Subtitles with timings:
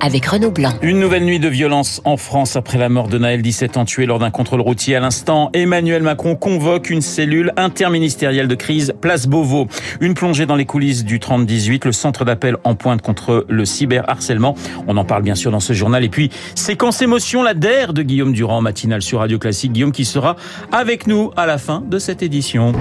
[0.00, 0.72] avec Renaud Blanc.
[0.82, 4.06] Une nouvelle nuit de violence en France après la mort de Naël, 17 ans, tué
[4.06, 4.96] lors d'un contrôle routier.
[4.96, 9.68] À l'instant, Emmanuel Macron convoque une cellule interministérielle de crise Place Beauvau.
[10.00, 14.54] Une plongée dans les coulisses du 30-18, le centre d'appel en pointe contre le cyberharcèlement.
[14.86, 16.04] On en parle bien sûr dans ce journal.
[16.04, 19.72] Et puis, séquence émotion, la DER de Guillaume Durand, matinale sur Radio Classique.
[19.72, 20.36] Guillaume qui sera
[20.72, 22.72] avec nous à la fin de cette édition.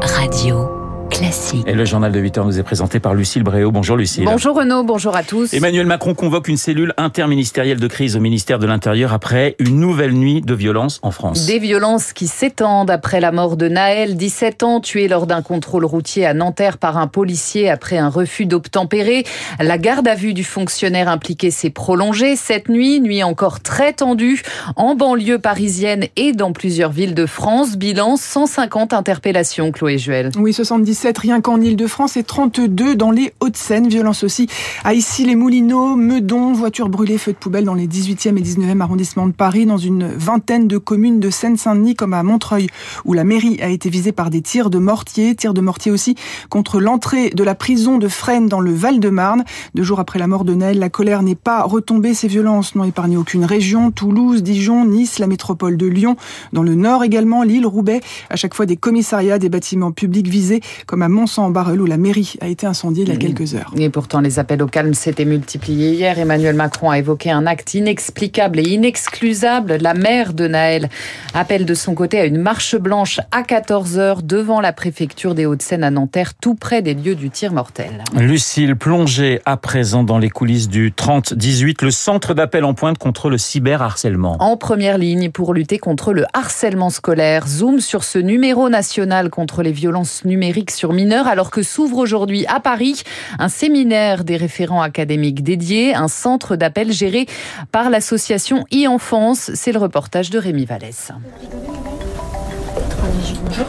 [0.00, 0.81] Radio.
[1.22, 1.62] Classique.
[1.68, 3.70] Et le journal de 8 heures nous est présenté par Lucille Bréau.
[3.70, 4.24] Bonjour Lucille.
[4.24, 5.54] Bonjour Renaud, bonjour à tous.
[5.54, 10.14] Emmanuel Macron convoque une cellule interministérielle de crise au ministère de l'Intérieur après une nouvelle
[10.14, 11.46] nuit de violence en France.
[11.46, 15.84] Des violences qui s'étendent après la mort de Naël, 17 ans, tué lors d'un contrôle
[15.84, 19.22] routier à Nanterre par un policier après un refus d'obtempérer.
[19.60, 24.42] La garde à vue du fonctionnaire impliqué s'est prolongée cette nuit, nuit encore très tendue,
[24.74, 27.76] en banlieue parisienne et dans plusieurs villes de France.
[27.76, 30.32] Bilan 150 interpellations, Chloé Juel.
[30.36, 33.88] Oui, 77 rien qu'en Ile-de-France et 32 dans les Hauts-de-Seine.
[33.88, 34.48] Violence aussi
[34.84, 39.32] à Issy-les-Moulineaux, Meudon, voitures brûlées, feux de poubelle dans les 18e et 19e arrondissements de
[39.32, 42.68] Paris, dans une vingtaine de communes de Seine-Saint-Denis comme à Montreuil,
[43.04, 46.14] où la mairie a été visée par des tirs de mortier, tirs de mortier aussi
[46.50, 49.44] contre l'entrée de la prison de Fresnes dans le Val-de-Marne.
[49.74, 52.14] Deux jours après la mort de Naël, la colère n'est pas retombée.
[52.14, 53.90] Ces violences n'ont épargné aucune région.
[53.90, 56.16] Toulouse, Dijon, Nice, la métropole de Lyon,
[56.52, 58.00] dans le Nord également, Lille, Roubaix.
[58.30, 60.60] À chaque fois des commissariats, des bâtiments publics visés,
[60.92, 63.72] comme à Mont-Saint-Barreul où la mairie a été incendiée il y a quelques heures.
[63.78, 66.18] Et pourtant, les appels au calme s'étaient multipliés hier.
[66.18, 69.78] Emmanuel Macron a évoqué un acte inexplicable et inexcusable.
[69.80, 70.90] La mère de Naël
[71.32, 75.82] appelle de son côté à une marche blanche à 14h devant la préfecture des Hauts-de-Seine
[75.82, 78.04] à Nanterre, tout près des lieux du tir mortel.
[78.14, 83.30] Lucille, plongée à présent dans les coulisses du 30-18, le centre d'appel en pointe contre
[83.30, 84.36] le cyberharcèlement.
[84.40, 87.48] En première ligne pour lutter contre le harcèlement scolaire.
[87.48, 90.81] Zoom sur ce numéro national contre les violences numériques sur
[91.26, 93.02] alors que s'ouvre aujourd'hui à Paris
[93.38, 97.26] un séminaire des référents académiques dédiés, un centre d'appel géré
[97.70, 99.50] par l'association e-enfance.
[99.54, 101.12] C'est le reportage de Rémi Vallès.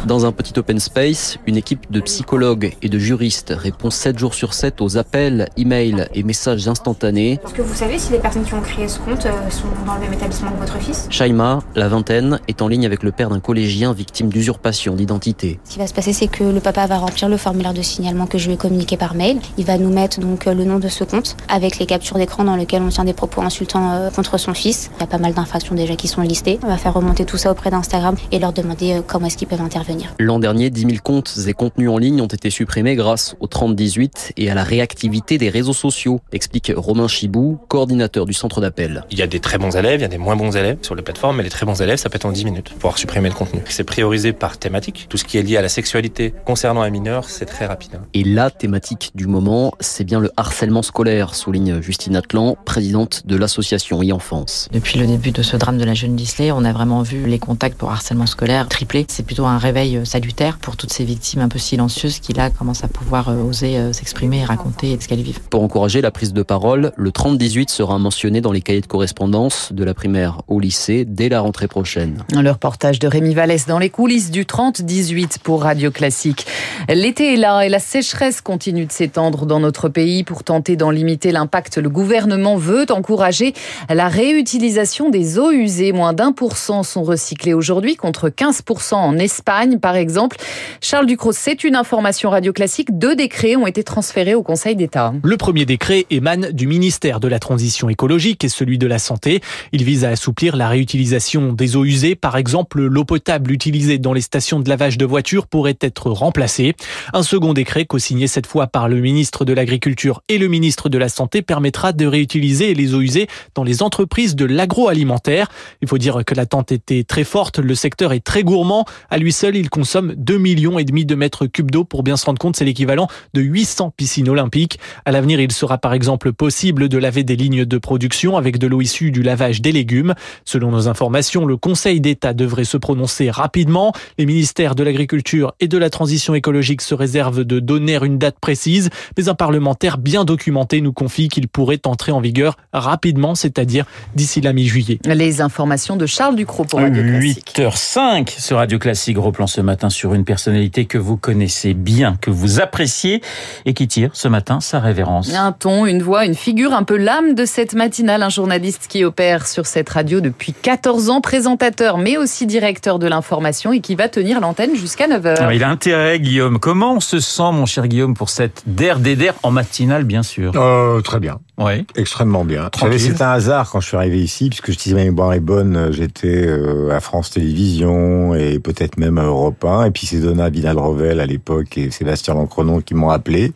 [0.06, 4.34] Dans un petit open space, une équipe de psychologues et de juristes répond 7 jours
[4.34, 7.40] sur 7 aux appels, emails et messages instantanés.
[7.46, 9.96] Est-ce que vous savez si les personnes qui ont créé ce compte euh, sont dans
[9.96, 11.08] le même établissement que votre fils?
[11.09, 15.59] Shaima, la vingtaine, est en ligne avec le père d'un collégien victime d'usurpation d'identité.
[15.64, 18.28] Ce qui va se passer, c'est que le papa va remplir le formulaire de signalement
[18.28, 19.40] que je lui ai communiqué par mail.
[19.58, 22.44] Il va nous mettre donc euh, le nom de ce compte avec les captures d'écran
[22.44, 24.92] dans lesquelles on tient des propos insultants euh, contre son fils.
[24.98, 26.59] Il y a pas mal d'infractions déjà qui sont listées.
[26.64, 29.62] On va faire remonter tout ça auprès d'Instagram et leur demander comment est-ce qu'ils peuvent
[29.62, 30.14] intervenir.
[30.20, 34.34] L'an dernier, 10 000 comptes et contenus en ligne ont été supprimés grâce au 30-18
[34.38, 39.06] et à la réactivité des réseaux sociaux, explique Romain Chibou, coordinateur du centre d'appel.
[39.10, 40.94] Il y a des très bons élèves, il y a des moins bons élèves sur
[40.94, 42.98] les plateformes, mais les très bons élèves, ça peut être en 10 minutes, pour pouvoir
[43.00, 43.62] supprimer le contenu.
[43.70, 45.08] C'est priorisé par thématique.
[45.10, 47.96] Tout ce qui est lié à la sexualité concernant un mineur, c'est très rapide.
[47.96, 48.06] hein.
[48.14, 53.36] Et la thématique du moment, c'est bien le harcèlement scolaire, souligne Justine Atlan, présidente de
[53.36, 54.70] l'association e-enfance.
[54.72, 57.40] Depuis le début de ce drame de la jeune Disley, on a vraiment vu les
[57.40, 59.06] contacts pour harcèlement scolaire tripler.
[59.08, 62.50] C'est plutôt un réveil euh, salutaire pour toutes ces victimes un peu silencieuses qui là
[62.50, 65.39] commencent à pouvoir euh, oser euh, s'exprimer et raconter ce qu'elles vivent.
[65.50, 69.72] Pour encourager la prise de parole, le 30-18 sera mentionné dans les cahiers de correspondance
[69.73, 72.23] de la primaire au lycée dès la rentrée prochaine.
[72.31, 76.45] Le reportage de Rémi Vallès dans les coulisses du 30-18 pour Radio Classique.
[76.90, 80.23] L'été est là et la sécheresse continue de s'étendre dans notre pays.
[80.23, 83.53] Pour tenter d'en limiter l'impact, le gouvernement veut encourager
[83.90, 85.91] la réutilisation des eaux usées.
[85.91, 90.38] Moins d'un pour cent sont recyclées aujourd'hui contre 15% en Espagne, par exemple.
[90.81, 92.97] Charles Ducrot, c'est une information Radio Classique.
[92.97, 95.13] Deux décrets ont été transférés au Conseil d'État.
[95.24, 99.41] Le premier décret émane du ministère de la Transition écologique et celui de la Santé.
[99.72, 102.16] Il vise à assouplir la réutilisation des eaux usées.
[102.16, 106.75] Par exemple, l'eau potable utilisée dans les stations de lavage de voitures pourrait être remplacée.
[107.13, 110.97] Un second décret, co-signé cette fois par le ministre de l'Agriculture et le ministre de
[110.97, 115.49] la Santé, permettra de réutiliser les eaux usées dans les entreprises de l'agroalimentaire.
[115.82, 117.59] Il faut dire que l'attente était très forte.
[117.59, 118.85] Le secteur est très gourmand.
[119.09, 121.84] À lui seul, il consomme 2 millions et demi de mètres cubes d'eau.
[121.84, 124.79] Pour bien se rendre compte, c'est l'équivalent de 800 piscines olympiques.
[125.05, 128.67] À l'avenir, il sera par exemple possible de laver des lignes de production avec de
[128.67, 130.14] l'eau issue du lavage des légumes.
[130.46, 133.94] Selon nos informations, le Conseil d'État devrait se prononcer rapidement.
[134.17, 138.38] Les ministères de l'Agriculture et de la Transition écologique se réservent de donner une date
[138.40, 143.85] précise, mais un parlementaire bien documenté nous confie qu'il pourrait entrer en vigueur rapidement, c'est-à-dire
[144.16, 145.00] d'ici la mi-juillet.
[145.05, 147.53] Les informations de Charles Ducrot pour Radio Classique.
[147.55, 148.92] 8h05 sur Radio Classique.
[148.93, 153.23] Classique replan ce matin sur une personnalité que vous connaissez bien, que vous appréciez
[153.66, 155.34] et qui tire ce matin sa révérence.
[155.34, 159.03] Un ton, une voix, une figure, un peu l'âme de cette matinale, un journaliste qui
[159.03, 163.95] opère sur cette radio depuis 14 ans, présentateur mais aussi directeur de l'information et qui
[163.95, 165.37] va tenir l'antenne jusqu'à 9h.
[165.40, 166.59] Ah, il a intérêt Guillaume.
[166.59, 170.22] Comment on se sent mon cher Guillaume pour cette der des der en matinale bien
[170.22, 170.51] sûr?
[170.55, 171.40] Euh, Très bien.
[171.59, 171.85] Oui.
[171.96, 172.72] Extrêmement bien.
[172.97, 176.47] C'est un hasard quand je suis arrivé ici, puisque je disais mémoire est bonne, j'étais
[176.47, 179.85] euh, à France Télévisions et peut-être même à Europe 1.
[179.85, 183.53] Et puis c'est Donna Vidal-Rovel à l'époque et Sébastien Lancrenon qui m'ont appelé.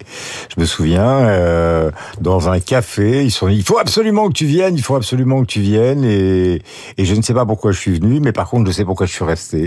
[0.56, 1.90] Je me souviens, euh,
[2.22, 5.42] dans un café, ils sont dit, il faut absolument que tu viennes, il faut absolument
[5.42, 6.04] que tu viennes.
[6.04, 6.62] Et,
[7.00, 9.08] et je ne sais pas pourquoi je suis venu, mais par contre je sais pourquoi
[9.08, 9.66] je suis resté.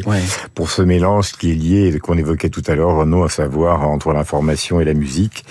[0.54, 4.12] Pour ce mélange qui est lié, qu'on évoquait tout à l'heure, Renaud, à savoir entre
[4.12, 5.44] l'information et la musique.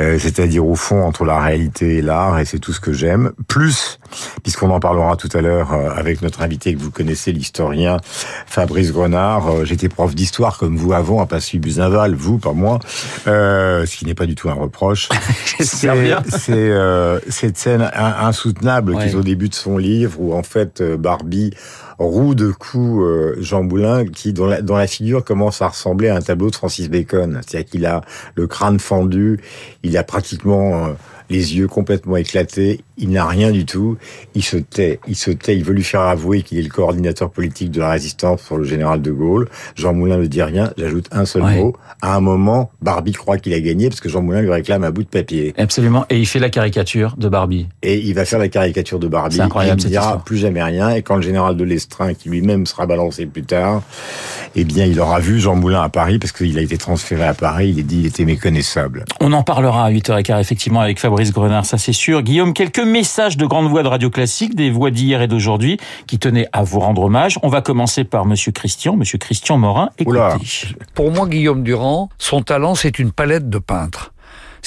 [0.00, 3.32] Euh, C'est-à-dire au fond entre la réalité et l'art et c'est tout ce que j'aime.
[3.48, 3.98] Plus,
[4.42, 7.98] puisqu'on en parlera tout à l'heure euh, avec notre invité que vous connaissez, l'historien
[8.46, 9.48] Fabrice Grenard.
[9.48, 12.78] Euh, j'étais prof d'histoire comme vous avant, à Passy Buzinval, vous, pas moi,
[13.26, 15.08] euh, ce qui n'est pas du tout un reproche.
[15.60, 19.04] c'est euh, cette scène insoutenable ouais.
[19.04, 21.52] qui est au début de son livre où en fait Barbie
[21.98, 23.04] roue de coups
[23.38, 26.54] Jean Moulin qui dont la, dont la figure commence à ressembler à un tableau de
[26.54, 27.40] Francis Bacon.
[27.46, 28.02] C'est-à-dire qu'il a
[28.34, 29.40] le crâne fendu,
[29.82, 30.88] il a pratiquement
[31.28, 33.96] les yeux complètement éclatés, il n'a rien du tout,
[34.34, 37.30] il se tait, il se tait, il veut lui faire avouer qu'il est le coordinateur
[37.30, 39.48] politique de la résistance pour le général de Gaulle.
[39.74, 41.56] Jean Moulin ne dit rien, j'ajoute un seul ouais.
[41.56, 41.76] mot.
[42.02, 44.90] À un moment, Barbie croit qu'il a gagné parce que Jean Moulin lui réclame un
[44.90, 45.54] bout de papier.
[45.58, 47.66] Absolument, et il fait la caricature de Barbie.
[47.82, 50.38] Et il va faire la caricature de Barbie, C'est incroyable, et il ne dira plus
[50.38, 53.82] jamais rien, et quand le général de l'Estrin, qui lui-même sera balancé plus tard,
[54.54, 57.34] eh bien, il aura vu Jean Moulin à Paris parce qu'il a été transféré à
[57.34, 59.04] Paris, il est dit il était méconnaissable.
[59.20, 62.22] On en parlera à 8h15 effectivement avec Fabrice Grenard, ça c'est sûr.
[62.22, 66.18] Guillaume, quelques messages de grandes voix de radio classique, des voix d'hier et d'aujourd'hui, qui
[66.18, 67.38] tenaient à vous rendre hommage.
[67.42, 69.90] On va commencer par Monsieur Christian, Monsieur Christian Morin.
[69.98, 70.18] Écoutez.
[70.18, 70.38] Oula.
[70.94, 74.12] Pour moi, Guillaume Durand, son talent, c'est une palette de peintre.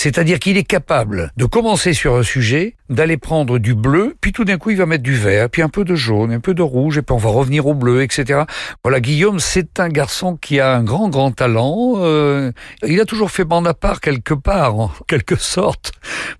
[0.02, 4.46] C'est-à-dire qu'il est capable de commencer sur un sujet, d'aller prendre du bleu, puis tout
[4.46, 6.62] d'un coup il va mettre du vert, puis un peu de jaune, un peu de
[6.62, 8.44] rouge, et puis on va revenir au bleu, etc.
[8.82, 11.96] Voilà, Guillaume, c'est un garçon qui a un grand, grand talent.
[11.98, 12.54] Euh,
[12.88, 15.92] il a toujours fait bande à part quelque part, en quelque sorte.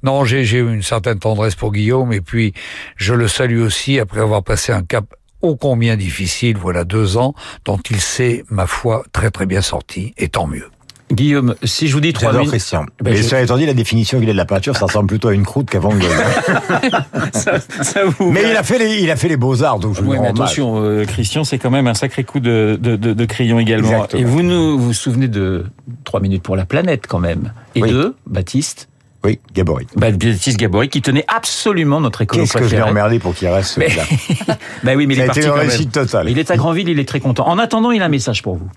[0.04, 2.54] Non, j'ai eu une certaine tendresse pour Guillaume, et puis
[2.96, 7.34] je le salue aussi après avoir passé un cap ô combien difficile, voilà deux ans,
[7.66, 10.70] dont il s'est, ma foi, très très bien sorti, et tant mieux.
[11.12, 12.50] Guillaume, si je vous dis trois minutes...
[12.50, 12.86] Christian.
[13.02, 13.24] Ben Mais je...
[13.24, 15.46] cela étant dit, la définition qu'il a de la peinture, ça ressemble plutôt à une
[15.46, 16.04] croûte qu'à Van Gogh.
[17.34, 18.32] ça, ça vous...
[18.32, 20.28] Mais il a fait les, il a fait les beaux-arts, donc je oui, lui mais
[20.28, 23.90] attention, euh, Christian, c'est quand même un sacré coup de, de, de, de crayon également.
[23.90, 24.22] Exactement.
[24.22, 25.66] Et vous nous vous, vous souvenez de
[26.04, 27.54] trois minutes pour la planète quand même.
[27.76, 27.92] Et oui.
[27.92, 28.88] de Baptiste
[29.26, 29.86] oui, Gabory.
[29.98, 33.50] Bah, Baptiste Gabory qui tenait absolument notre école Qu'est-ce que je l'ai emmerdé pour qu'il
[33.50, 33.90] reste mais...
[33.90, 34.04] là
[34.84, 36.06] bah oui, mais Ça il est a été parti une quand réussite même.
[36.06, 36.30] totale.
[36.30, 37.46] Il est à Grandville, il est très content.
[37.48, 38.70] En attendant, il a un message pour vous.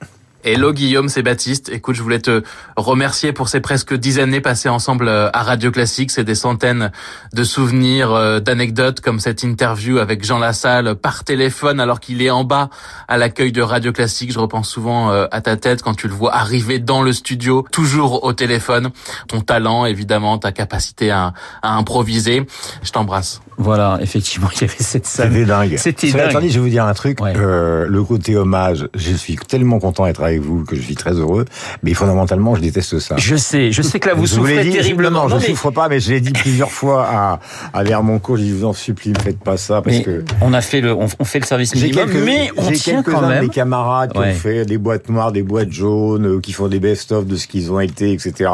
[0.44, 1.68] Hello Guillaume, c'est Baptiste.
[1.72, 2.42] Écoute, je voulais te
[2.76, 6.10] remercier pour ces presque dix années passées ensemble euh, à Radio Classique.
[6.10, 6.90] C'est des centaines
[7.32, 12.30] de souvenirs, euh, d'anecdotes comme cette interview avec Jean Lassalle par téléphone alors qu'il est
[12.30, 12.70] en bas
[13.06, 14.32] à l'accueil de Radio Classique.
[14.32, 17.64] Je repense souvent euh, à ta tête quand tu le vois arriver dans le studio,
[17.70, 18.90] toujours au téléphone.
[19.28, 22.46] Ton talent, évidemment, ta capacité à, à improviser.
[22.82, 23.40] Je t'embrasse.
[23.58, 25.32] Voilà, effectivement, il y avait cette scène.
[25.32, 25.76] C'était dingue.
[25.76, 26.40] C'était dingue.
[26.40, 27.20] dit, je vais vous dire un truc.
[27.20, 27.32] Ouais.
[27.36, 31.12] Euh, le côté hommage, je suis tellement content d'être avec vous que je suis très
[31.12, 31.44] heureux.
[31.82, 33.16] Mais fondamentalement, je déteste ça.
[33.18, 35.28] Je sais, je sais que là vous Je vous l'ai souffrez dit, terriblement.
[35.28, 37.40] Non, je mais- souffre pas, mais je l'ai dit plusieurs fois à,
[37.72, 38.36] à Vermonco.
[38.36, 40.24] Je dis, vous en supplie, ne faites pas ça parce mais que.
[40.40, 43.02] on a fait le, on, fait le service J'ai minimum, quelques, mais on j'ai tient
[43.02, 43.42] quelques-uns quand même.
[43.44, 46.80] mes camarades qui ont fait des boîtes noires, des boîtes jaunes, euh, qui font des
[46.80, 48.50] best-of de ce qu'ils ont été, etc.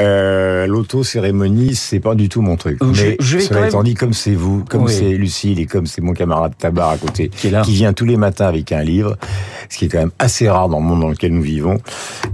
[0.00, 2.82] Euh, L'auto-cérémonie, c'est pas du tout mon truc.
[2.82, 4.92] Euh, je- Mais je vais cela étant même- dit, comme c'est vous, comme Oui.
[4.92, 7.62] c'est Lucille et comme c'est mon camarade Tabar à côté, Qui est là.
[7.62, 9.16] vient tous les matins avec un livre,
[9.68, 11.78] ce qui est quand même assez rare dans le monde dans lequel nous vivons,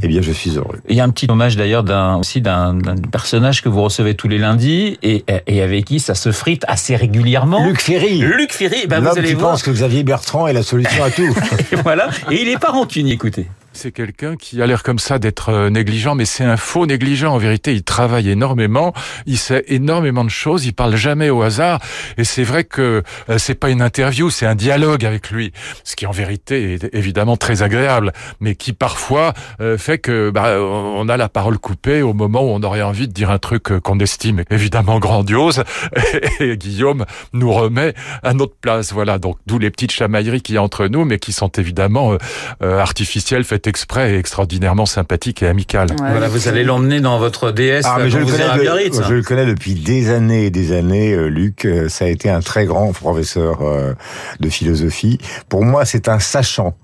[0.03, 0.79] eh bien, je suis heureux.
[0.89, 4.15] Il y a un petit hommage d'ailleurs d'un aussi d'un d'un personnage que vous recevez
[4.15, 7.65] tous les lundis et, et avec qui ça se frite assez régulièrement.
[7.65, 8.19] Luc Ferry.
[8.19, 9.53] Luc Ferry, ben vous allez qui voir.
[9.53, 11.35] pense que Xavier Bertrand est la solution à tout.
[11.73, 12.09] Et voilà.
[12.31, 13.47] Et il est pas rancunier, écoutez.
[13.83, 17.33] C'est quelqu'un qui a l'air comme ça d'être euh, négligent, mais c'est un faux négligent.
[17.33, 18.93] En vérité, il travaille énormément,
[19.25, 21.81] il sait énormément de choses, il parle jamais au hasard.
[22.19, 25.97] Et c'est vrai que euh, c'est pas une interview, c'est un dialogue avec lui, ce
[25.97, 29.33] qui en vérité est évidemment très agréable, mais qui parfois
[29.63, 33.09] euh, fait que bah, on a la parole coupée au moment où on aurait envie
[33.09, 35.65] de dire un truc qu'on estime évidemment grandiose.
[36.41, 38.93] Et Guillaume nous remet à notre place.
[38.93, 42.19] Voilà, donc d'où les petites chamailleries qu'il y a entre nous, mais qui sont évidemment
[42.61, 45.91] artificielles, faites exprès et extraordinairement sympathiques et.
[45.93, 46.11] Ouais.
[46.11, 47.81] Voilà, vous allez l'emmener dans votre DS.
[47.85, 49.01] Ah, mais je le, connais de- Biarritz.
[49.09, 51.65] je le connais depuis des années et des années, euh, Luc.
[51.65, 53.95] Euh, Ça a été un très grand professeur euh,
[54.41, 55.19] de philosophie.
[55.49, 56.75] Pour moi, c'est un sachant.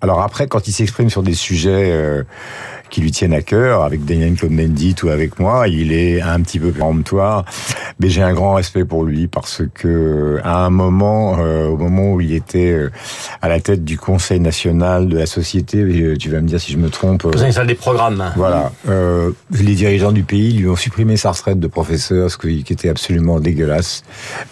[0.00, 2.22] Alors après, quand il s'exprime sur des sujets euh,
[2.96, 6.58] qui lui tiennent à cœur, avec Daniel Cohn-Bendit ou avec moi, il est un petit
[6.58, 7.44] peu péremptoire,
[8.00, 12.14] mais j'ai un grand respect pour lui parce que à un moment, euh, au moment
[12.14, 12.90] où il était euh,
[13.42, 16.72] à la tête du Conseil national de la société, euh, tu vas me dire si
[16.72, 17.24] je me trompe.
[17.24, 18.32] Conseil national des programmes.
[18.34, 22.64] Voilà, euh, les dirigeants du pays lui ont supprimé sa retraite de professeur, ce qui
[22.66, 24.04] était absolument dégueulasse,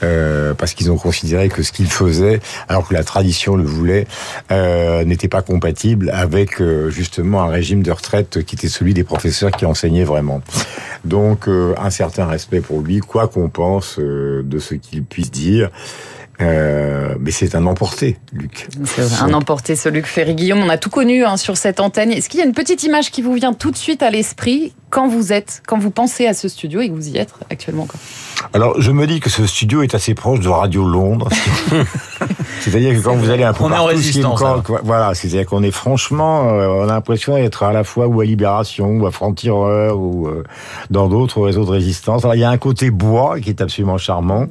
[0.03, 4.07] euh, parce qu'ils ont considéré que ce qu'il faisait, alors que la tradition le voulait,
[4.51, 9.67] n'était pas compatible avec justement un régime de retraite qui était celui des professeurs qui
[9.67, 10.43] enseignaient vraiment.
[11.05, 15.31] Donc euh, un certain respect pour lui, quoi qu'on pense euh, de ce qu'il puisse
[15.31, 15.71] dire.
[16.41, 18.69] Euh, mais c'est un emporté, Luc.
[19.21, 20.59] un emporté, ce Luc Ferry-Guillaume.
[20.59, 22.11] On a tout connu hein, sur cette antenne.
[22.11, 24.75] Est-ce qu'il y a une petite image qui vous vient tout de suite à l'esprit
[24.91, 27.87] quand vous êtes, quand vous pensez à ce studio et que vous y êtes actuellement
[27.87, 28.01] quoi?
[28.53, 31.29] Alors, je me dis que ce studio est assez proche de Radio Londres.
[32.71, 34.43] c'est-à-dire que quand vous allez un peu on partout, est en résistance,
[34.83, 38.25] voilà, c'est-à-dire qu'on est franchement, euh, on a l'impression d'être à la fois ou à
[38.25, 40.45] Libération ou à Franc-Tireur ou euh,
[40.91, 42.25] dans d'autres réseaux de résistance.
[42.25, 44.47] Alors, il y a un côté bois qui est absolument charmant.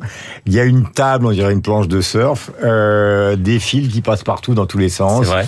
[0.45, 4.01] Il y a une table, on dirait une planche de surf, euh, des fils qui
[4.01, 5.25] passent partout dans tous les sens.
[5.25, 5.45] C'est vrai.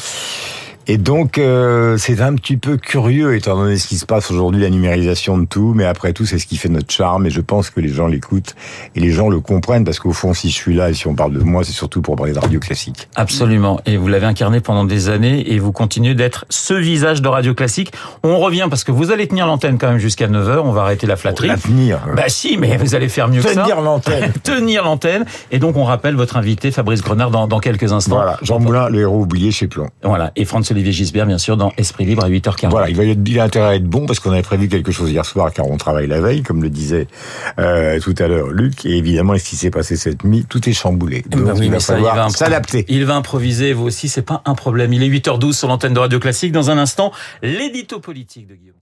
[0.88, 4.62] Et donc, euh, c'est un petit peu curieux, étant donné ce qui se passe aujourd'hui,
[4.62, 5.74] la numérisation de tout.
[5.76, 7.26] Mais après tout, c'est ce qui fait notre charme.
[7.26, 8.56] Et je pense que les gens l'écoutent
[8.96, 9.84] et les gens le comprennent.
[9.84, 12.02] Parce qu'au fond, si je suis là et si on parle de moi, c'est surtout
[12.02, 13.10] pour parler de radio classique.
[13.16, 13.80] Absolument.
[13.88, 17.56] Et vous l'avez incarné pendant des années et vous continuez d'être ce visage de radio
[17.56, 17.92] classique.
[18.24, 20.60] On revient parce que vous allez tenir l'antenne quand même jusqu'à 9h.
[20.60, 21.48] On va arrêter la flatterie.
[21.48, 22.00] La tenir.
[22.16, 23.64] Bah si, mais vous allez faire mieux que ça.
[23.64, 24.34] Tenir l'antenne.
[24.44, 25.26] tenir l'antenne.
[25.52, 28.18] Et donc, on rappelle votre invité, Fabrice Grenard, dans, dans quelques instants.
[28.18, 28.38] Voilà.
[28.44, 29.90] Jean Moulin, le héros oublié chez Plon.
[30.04, 30.32] Voilà.
[30.36, 32.70] Et Franz-Olivier Gisbert, bien sûr, dans Esprit Libre à 8h40.
[32.70, 35.10] Voilà, il, va, il a intérêt à être bon parce qu'on avait prévu quelque chose
[35.10, 37.08] hier soir car on travaille la veille, comme le disait
[37.60, 38.86] euh, tout à l'heure Luc.
[38.86, 41.24] Et évidemment, ce qui s'est passé cette nuit, tout est chamboulé.
[41.30, 42.86] Donc Ben oui, il va falloir s'adapter.
[42.90, 44.92] Il va improviser, vous aussi, c'est pas un problème.
[44.92, 46.52] Il est 8h12 sur l'antenne de Radio Classique.
[46.52, 48.76] Dans un instant, l'édito politique de Guillaume.